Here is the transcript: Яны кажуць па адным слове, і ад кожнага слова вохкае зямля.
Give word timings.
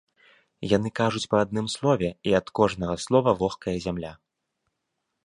Яны 0.69 0.89
кажуць 0.99 1.27
па 1.33 1.37
адным 1.45 1.67
слове, 1.75 2.09
і 2.29 2.35
ад 2.39 2.47
кожнага 2.61 2.95
слова 3.05 3.29
вохкае 3.43 3.77
зямля. 3.85 4.11